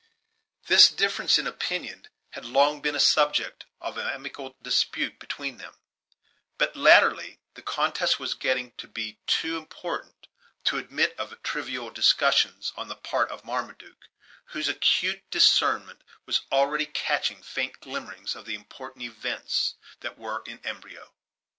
[0.65, 5.75] This difference in opinion had long been a subject of amicable dispute between them:
[6.57, 10.25] but, Latterly, the contest was getting to be too important
[10.63, 14.07] to admit of trivial discussions on the part of Marmaduke,
[14.45, 20.59] whose acute discernment was already catching faint glimmerings of the important events that were in
[20.65, 21.13] embryo.